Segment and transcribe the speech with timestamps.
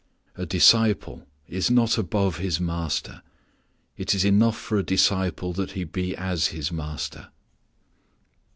[0.35, 3.21] "A disciple is not above his master....
[3.97, 7.29] It is enough for a disciple that he be as his master."